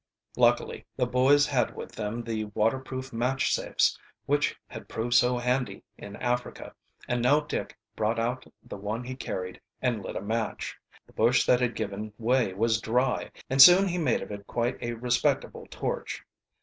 Luckily 0.35 0.83
the 0.97 1.05
boys 1.05 1.45
had 1.45 1.75
with 1.75 1.91
them 1.91 2.23
the 2.23 2.45
waterproof 2.45 3.13
match 3.13 3.53
safes 3.53 3.99
which 4.25 4.57
had 4.65 4.89
proved 4.89 5.13
so 5.13 5.37
handy 5.37 5.83
in 5.95 6.15
Africa, 6.15 6.73
and 7.07 7.21
now 7.21 7.41
Dick 7.41 7.77
brought 7.95 8.17
out 8.17 8.43
the 8.63 8.77
one 8.77 9.03
he 9.03 9.13
carried 9.15 9.61
and 9.79 10.01
lit 10.01 10.15
a 10.15 10.19
match. 10.21 10.75
The 11.05 11.13
bush 11.13 11.45
that 11.45 11.61
had 11.61 11.75
given 11.75 12.13
way 12.17 12.51
was 12.55 12.81
dry, 12.81 13.29
and 13.47 13.61
soon 13.61 13.87
he 13.87 13.99
made 13.99 14.23
of 14.23 14.31
it 14.31 14.47
quite 14.47 14.81
a 14.81 14.93
respectable 14.93 15.67
torch. 15.69 16.23